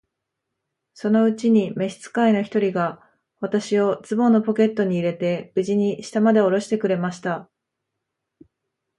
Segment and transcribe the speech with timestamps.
[0.95, 3.07] そのうちに召使の一人が、
[3.39, 7.51] 私をズボンのポケットに入れて、無事に下までおろしてくれました。